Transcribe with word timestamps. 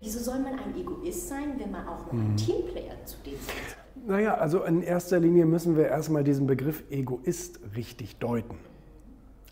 Wieso 0.00 0.18
soll 0.18 0.38
man 0.38 0.58
ein 0.58 0.74
Egoist 0.78 1.28
sein, 1.28 1.54
wenn 1.58 1.70
man 1.70 1.86
auch 1.86 2.06
noch 2.06 2.12
ein 2.12 2.32
mhm. 2.32 2.36
Teamplayer 2.36 3.04
zu 3.04 3.18
dem 3.24 3.34
ist? 3.34 3.76
Naja, 4.06 4.34
also 4.34 4.64
in 4.64 4.82
erster 4.82 5.20
Linie 5.20 5.44
müssen 5.44 5.76
wir 5.76 5.88
erstmal 5.88 6.24
diesen 6.24 6.46
Begriff 6.46 6.84
Egoist 6.90 7.60
richtig 7.76 8.16
deuten. 8.16 8.56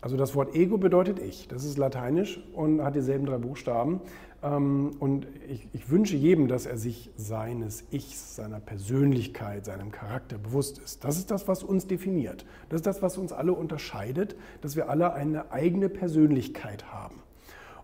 Also 0.01 0.17
das 0.17 0.33
Wort 0.33 0.55
Ego 0.55 0.77
bedeutet 0.77 1.19
ich. 1.19 1.47
Das 1.49 1.63
ist 1.63 1.77
lateinisch 1.77 2.41
und 2.53 2.81
hat 2.81 2.95
dieselben 2.95 3.25
drei 3.25 3.37
Buchstaben. 3.37 4.01
Ähm, 4.41 4.91
und 4.99 5.27
ich, 5.49 5.67
ich, 5.73 5.89
wünsche 5.89 6.15
jedem, 6.15 6.47
dass 6.47 6.65
er 6.65 6.77
sich 6.77 7.11
seines 7.17 7.83
Ichs, 7.91 8.35
seiner 8.35 8.59
Persönlichkeit, 8.61 9.65
seinem 9.65 9.91
Charakter 9.91 10.37
bewusst 10.37 10.79
ist. 10.79 11.03
Das 11.03 11.17
ist 11.17 11.29
das, 11.29 11.47
was 11.47 11.63
uns 11.63 11.85
definiert. 11.85 12.45
Das 12.69 12.77
ist 12.77 12.87
das, 12.87 13.01
was 13.01 13.17
uns 13.17 13.33
alle 13.33 13.51
unterscheidet, 13.51 14.35
dass 14.61 14.77
wir 14.77 14.89
alle 14.89 15.13
eine 15.13 15.51
eigene 15.51 15.89
Persönlichkeit 15.89 16.91
haben. 16.91 17.21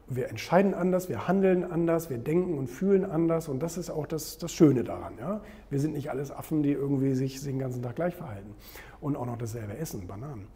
Wir 0.07 0.29
entscheiden 0.29 0.73
anders, 0.73 1.09
wir 1.09 1.27
handeln 1.27 1.63
anders, 1.63 2.09
wir 2.09 2.17
denken 2.17 2.57
und 2.57 2.67
fühlen 2.67 3.05
anders 3.05 3.47
und 3.47 3.61
das 3.61 3.77
ist 3.77 3.89
auch 3.89 4.05
das, 4.05 4.37
das 4.37 4.51
Schöne 4.51 4.83
daran. 4.83 5.13
Ja? 5.19 5.41
Wir 5.69 5.79
sind 5.79 5.93
nicht 5.93 6.11
alles 6.11 6.31
Affen, 6.31 6.61
die 6.61 6.71
irgendwie 6.71 7.15
sich 7.15 7.41
den 7.41 7.57
ganzen 7.59 7.81
Tag 7.81 7.95
gleich 7.95 8.15
verhalten 8.15 8.53
und 9.01 9.15
auch 9.15 9.25
noch 9.25 9.37
dasselbe 9.37 9.77
essen, 9.77 10.07
Bananen. 10.07 10.47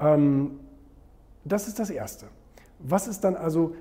Ähm, 0.00 0.60
das 1.44 1.68
ist 1.68 1.78
das 1.78 1.90
Erste. 1.90 2.26
Was 2.80 3.06
ist 3.06 3.20
dann 3.22 3.36
also 3.36 3.74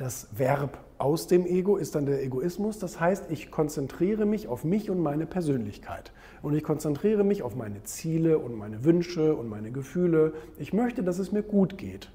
das 0.00 0.28
Verb 0.32 0.78
aus 0.96 1.26
dem 1.26 1.46
Ego 1.46 1.76
ist 1.76 1.94
dann 1.94 2.06
der 2.06 2.22
Egoismus. 2.22 2.78
Das 2.78 3.00
heißt, 3.00 3.30
ich 3.30 3.50
konzentriere 3.50 4.26
mich 4.26 4.48
auf 4.48 4.64
mich 4.64 4.90
und 4.90 5.00
meine 5.00 5.26
Persönlichkeit. 5.26 6.12
Und 6.42 6.54
ich 6.54 6.62
konzentriere 6.62 7.24
mich 7.24 7.42
auf 7.42 7.56
meine 7.56 7.82
Ziele 7.84 8.38
und 8.38 8.54
meine 8.56 8.84
Wünsche 8.84 9.34
und 9.34 9.48
meine 9.48 9.70
Gefühle. 9.70 10.34
Ich 10.58 10.72
möchte, 10.72 11.02
dass 11.02 11.18
es 11.18 11.32
mir 11.32 11.42
gut 11.42 11.78
geht. 11.78 12.10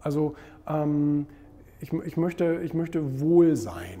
Also 0.00 0.34
ähm, 0.66 1.26
ich, 1.80 1.92
ich, 1.92 2.16
möchte, 2.16 2.60
ich 2.64 2.74
möchte 2.74 3.20
wohl 3.20 3.56
sein. 3.56 4.00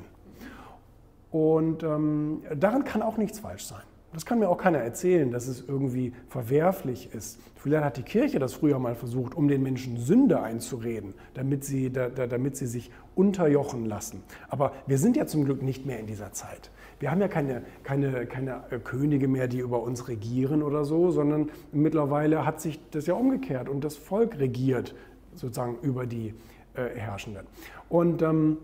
Und 1.30 1.82
ähm, 1.82 2.42
daran 2.56 2.84
kann 2.84 3.02
auch 3.02 3.16
nichts 3.16 3.38
falsch 3.40 3.64
sein. 3.64 3.82
Das 4.14 4.24
kann 4.24 4.38
mir 4.38 4.48
auch 4.48 4.56
keiner 4.56 4.78
erzählen, 4.78 5.30
dass 5.30 5.48
es 5.48 5.62
irgendwie 5.68 6.14
verwerflich 6.28 7.12
ist. 7.12 7.38
Vielleicht 7.56 7.84
hat 7.84 7.96
die 7.98 8.02
Kirche 8.02 8.38
das 8.38 8.54
früher 8.54 8.78
mal 8.78 8.94
versucht, 8.94 9.34
um 9.34 9.48
den 9.48 9.62
Menschen 9.62 9.98
Sünde 9.98 10.40
einzureden, 10.40 11.12
damit 11.34 11.64
sie, 11.64 11.92
da, 11.92 12.08
da, 12.08 12.26
damit 12.26 12.56
sie 12.56 12.66
sich 12.66 12.90
unterjochen 13.14 13.84
lassen. 13.84 14.22
Aber 14.48 14.72
wir 14.86 14.96
sind 14.96 15.18
ja 15.18 15.26
zum 15.26 15.44
Glück 15.44 15.62
nicht 15.62 15.84
mehr 15.84 16.00
in 16.00 16.06
dieser 16.06 16.32
Zeit. 16.32 16.70
Wir 17.00 17.10
haben 17.10 17.20
ja 17.20 17.28
keine, 17.28 17.62
keine, 17.82 18.26
keine 18.26 18.62
äh, 18.70 18.78
Könige 18.78 19.28
mehr, 19.28 19.46
die 19.46 19.58
über 19.58 19.82
uns 19.82 20.08
regieren 20.08 20.62
oder 20.62 20.84
so, 20.84 21.10
sondern 21.10 21.50
mittlerweile 21.70 22.46
hat 22.46 22.62
sich 22.62 22.80
das 22.90 23.06
ja 23.06 23.14
umgekehrt 23.14 23.68
und 23.68 23.84
das 23.84 23.96
Volk 23.96 24.38
regiert 24.38 24.94
sozusagen 25.38 25.78
über 25.82 26.06
die 26.06 26.34
äh, 26.74 26.88
Herrschenden. 26.94 27.46
Und 27.88 28.22
ähm, 28.22 28.58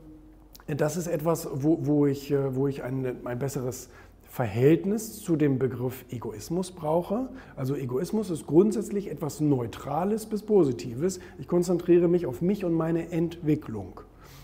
das 0.67 0.97
ist 0.97 1.07
etwas, 1.07 1.49
wo, 1.53 1.79
wo 1.83 2.07
ich, 2.07 2.31
äh, 2.31 2.55
wo 2.55 2.69
ich 2.69 2.83
ein, 2.83 3.27
ein 3.27 3.39
besseres 3.39 3.89
Verhältnis 4.35 5.23
zu 5.23 5.37
dem 5.37 5.61
Begriff 5.61 6.05
Egoismus 6.11 6.73
brauche. 6.73 7.29
Also 7.55 7.77
Egoismus 7.77 8.31
ist 8.31 8.49
grundsätzlich 8.49 9.09
etwas 9.09 9.41
Neutrales 9.41 10.27
bis 10.27 10.43
Positives. 10.43 11.21
Ich 11.39 11.47
konzentriere 11.47 12.09
mich 12.09 12.27
auf 12.27 12.43
mich 12.43 12.65
und 12.65 12.73
meine 12.73 13.13
Entwicklung. 13.13 14.01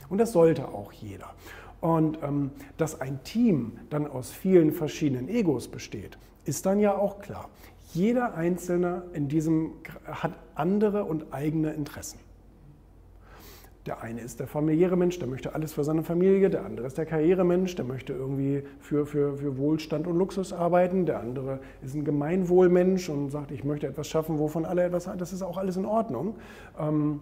Und 0.08 0.18
das 0.18 0.32
sollte 0.32 0.68
auch 0.68 0.92
jeder. 0.92 1.34
Und 1.80 2.18
ähm, 2.22 2.50
dass 2.76 3.00
ein 3.00 3.24
Team 3.24 3.72
dann 3.88 4.06
aus 4.06 4.30
vielen 4.30 4.72
verschiedenen 4.72 5.28
Egos 5.28 5.66
besteht, 5.66 6.18
ist 6.44 6.66
dann 6.66 6.78
ja 6.78 6.96
auch 6.96 7.20
klar. 7.20 7.48
Jeder 7.92 8.34
Einzelne 8.34 9.02
in 9.12 9.28
diesem 9.28 9.72
hat 10.06 10.32
andere 10.54 11.04
und 11.04 11.32
eigene 11.32 11.72
Interessen. 11.72 12.18
Der 13.86 14.02
eine 14.02 14.20
ist 14.20 14.38
der 14.38 14.46
familiäre 14.46 14.96
Mensch, 14.96 15.18
der 15.18 15.26
möchte 15.26 15.54
alles 15.54 15.72
für 15.72 15.84
seine 15.84 16.02
Familie. 16.04 16.50
Der 16.50 16.66
andere 16.66 16.86
ist 16.86 16.98
der 16.98 17.06
Karrieremensch, 17.06 17.74
der 17.74 17.86
möchte 17.86 18.12
irgendwie 18.12 18.62
für, 18.78 19.06
für, 19.06 19.38
für 19.38 19.56
Wohlstand 19.56 20.06
und 20.06 20.18
Luxus 20.18 20.52
arbeiten. 20.52 21.06
Der 21.06 21.18
andere 21.18 21.60
ist 21.82 21.94
ein 21.94 22.04
Gemeinwohlmensch 22.04 23.08
und 23.08 23.30
sagt, 23.30 23.50
ich 23.50 23.64
möchte 23.64 23.86
etwas 23.86 24.06
schaffen, 24.06 24.38
wovon 24.38 24.66
alle 24.66 24.84
etwas 24.84 25.06
haben. 25.06 25.18
Das 25.18 25.32
ist 25.32 25.42
auch 25.42 25.56
alles 25.56 25.76
in 25.76 25.86
Ordnung. 25.86 26.36
Ähm, 26.78 27.20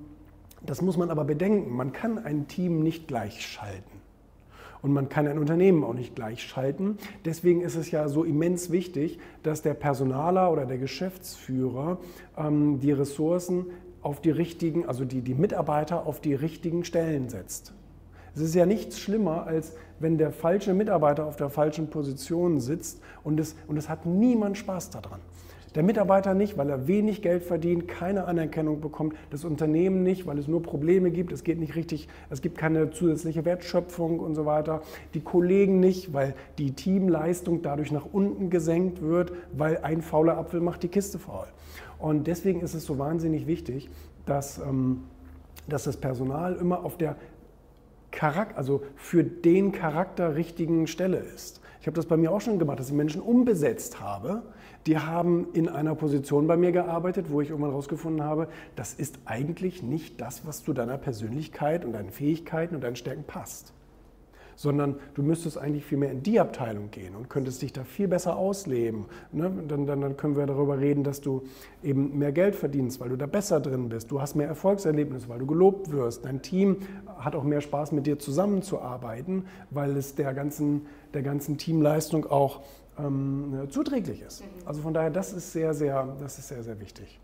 das 0.66 0.82
muss 0.82 0.96
man 0.96 1.10
aber 1.10 1.24
bedenken. 1.24 1.74
Man 1.74 1.92
kann 1.92 2.18
ein 2.18 2.48
Team 2.48 2.82
nicht 2.82 3.06
gleichschalten. 3.06 4.07
Und 4.82 4.92
man 4.92 5.08
kann 5.08 5.26
ein 5.26 5.38
Unternehmen 5.38 5.82
auch 5.84 5.94
nicht 5.94 6.14
gleichschalten. 6.14 6.98
Deswegen 7.24 7.62
ist 7.62 7.74
es 7.74 7.90
ja 7.90 8.08
so 8.08 8.24
immens 8.24 8.70
wichtig, 8.70 9.18
dass 9.42 9.62
der 9.62 9.74
Personaler 9.74 10.52
oder 10.52 10.66
der 10.66 10.78
Geschäftsführer 10.78 11.98
ähm, 12.36 12.78
die 12.80 12.92
Ressourcen 12.92 13.66
auf 14.02 14.20
die 14.20 14.30
richtigen, 14.30 14.86
also 14.86 15.04
die, 15.04 15.20
die 15.20 15.34
Mitarbeiter 15.34 16.06
auf 16.06 16.20
die 16.20 16.34
richtigen 16.34 16.84
Stellen 16.84 17.28
setzt. 17.28 17.72
Es 18.34 18.40
ist 18.40 18.54
ja 18.54 18.66
nichts 18.66 19.00
schlimmer, 19.00 19.46
als 19.46 19.74
wenn 19.98 20.16
der 20.16 20.30
falsche 20.30 20.72
Mitarbeiter 20.72 21.26
auf 21.26 21.36
der 21.36 21.50
falschen 21.50 21.90
Position 21.90 22.60
sitzt 22.60 23.00
und 23.24 23.40
es, 23.40 23.56
und 23.66 23.76
es 23.76 23.88
hat 23.88 24.06
niemand 24.06 24.56
Spaß 24.56 24.90
daran. 24.90 25.20
Der 25.78 25.84
Mitarbeiter 25.84 26.34
nicht, 26.34 26.58
weil 26.58 26.70
er 26.70 26.88
wenig 26.88 27.22
Geld 27.22 27.44
verdient, 27.44 27.86
keine 27.86 28.24
Anerkennung 28.24 28.80
bekommt, 28.80 29.14
das 29.30 29.44
Unternehmen 29.44 30.02
nicht, 30.02 30.26
weil 30.26 30.36
es 30.36 30.48
nur 30.48 30.60
Probleme 30.60 31.12
gibt, 31.12 31.30
es 31.30 31.44
geht 31.44 31.60
nicht 31.60 31.76
richtig, 31.76 32.08
es 32.30 32.42
gibt 32.42 32.58
keine 32.58 32.90
zusätzliche 32.90 33.44
Wertschöpfung 33.44 34.18
und 34.18 34.34
so 34.34 34.44
weiter. 34.44 34.82
Die 35.14 35.20
Kollegen 35.20 35.78
nicht, 35.78 36.12
weil 36.12 36.34
die 36.58 36.72
Teamleistung 36.72 37.62
dadurch 37.62 37.92
nach 37.92 38.06
unten 38.12 38.50
gesenkt 38.50 39.02
wird, 39.02 39.30
weil 39.56 39.78
ein 39.84 40.02
fauler 40.02 40.36
Apfel 40.36 40.58
macht 40.60 40.82
die 40.82 40.88
Kiste 40.88 41.20
faul. 41.20 41.46
Und 42.00 42.26
deswegen 42.26 42.60
ist 42.60 42.74
es 42.74 42.84
so 42.84 42.98
wahnsinnig 42.98 43.46
wichtig, 43.46 43.88
dass, 44.26 44.58
ähm, 44.58 45.04
dass 45.68 45.84
das 45.84 45.96
Personal 45.96 46.56
immer 46.56 46.84
auf 46.84 46.96
der 46.96 47.14
Charakter, 48.10 48.58
also 48.58 48.82
für 48.96 49.22
den 49.22 49.70
Charakter 49.70 50.34
richtigen 50.34 50.88
Stelle 50.88 51.18
ist. 51.18 51.60
Ich 51.88 51.90
habe 51.90 51.96
das 51.96 52.04
bei 52.04 52.18
mir 52.18 52.32
auch 52.32 52.42
schon 52.42 52.58
gemacht, 52.58 52.78
dass 52.80 52.90
ich 52.90 52.94
Menschen 52.94 53.22
umbesetzt 53.22 53.98
habe. 53.98 54.42
Die 54.86 54.98
haben 54.98 55.48
in 55.54 55.70
einer 55.70 55.94
Position 55.94 56.46
bei 56.46 56.58
mir 56.58 56.70
gearbeitet, 56.70 57.30
wo 57.30 57.40
ich 57.40 57.48
irgendwann 57.48 57.70
herausgefunden 57.70 58.22
habe, 58.22 58.48
das 58.76 58.92
ist 58.92 59.18
eigentlich 59.24 59.82
nicht 59.82 60.20
das, 60.20 60.46
was 60.46 60.62
zu 60.62 60.74
deiner 60.74 60.98
Persönlichkeit 60.98 61.86
und 61.86 61.94
deinen 61.94 62.10
Fähigkeiten 62.10 62.74
und 62.74 62.84
deinen 62.84 62.96
Stärken 62.96 63.24
passt 63.24 63.72
sondern 64.58 64.96
du 65.14 65.22
müsstest 65.22 65.56
eigentlich 65.56 65.84
viel 65.84 65.98
mehr 65.98 66.10
in 66.10 66.24
die 66.24 66.40
Abteilung 66.40 66.90
gehen 66.90 67.14
und 67.14 67.30
könntest 67.30 67.62
dich 67.62 67.72
da 67.72 67.84
viel 67.84 68.08
besser 68.08 68.36
ausleben. 68.36 69.06
Ne? 69.30 69.52
Dann, 69.68 69.86
dann, 69.86 70.00
dann 70.00 70.16
können 70.16 70.36
wir 70.36 70.46
darüber 70.46 70.80
reden, 70.80 71.04
dass 71.04 71.20
du 71.20 71.44
eben 71.80 72.18
mehr 72.18 72.32
Geld 72.32 72.56
verdienst, 72.56 72.98
weil 72.98 73.08
du 73.08 73.16
da 73.16 73.26
besser 73.26 73.60
drin 73.60 73.88
bist. 73.88 74.10
Du 74.10 74.20
hast 74.20 74.34
mehr 74.34 74.48
Erfolgserlebnisse, 74.48 75.28
weil 75.28 75.38
du 75.38 75.46
gelobt 75.46 75.92
wirst. 75.92 76.24
Dein 76.24 76.42
Team 76.42 76.78
hat 77.18 77.34
auch 77.34 77.44
mehr 77.44 77.60
Spaß, 77.60 77.92
mit 77.92 78.06
dir 78.06 78.18
zusammenzuarbeiten, 78.18 79.46
weil 79.70 79.96
es 79.96 80.14
der 80.14 80.34
ganzen, 80.34 80.86
der 81.14 81.22
ganzen 81.22 81.58
Teamleistung 81.58 82.26
auch 82.26 82.62
ähm, 82.98 83.66
zuträglich 83.70 84.22
ist. 84.22 84.42
Mhm. 84.42 84.46
Also 84.66 84.82
von 84.82 84.94
daher, 84.94 85.10
das 85.10 85.32
ist 85.32 85.52
sehr, 85.52 85.74
sehr, 85.74 86.16
das 86.20 86.38
ist 86.38 86.48
sehr, 86.48 86.62
sehr 86.62 86.80
wichtig. 86.80 87.20